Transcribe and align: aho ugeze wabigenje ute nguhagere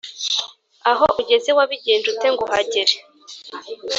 aho 0.91 1.05
ugeze 1.21 1.49
wabigenje 1.57 2.05
ute 2.13 2.27
nguhagere 2.33 2.93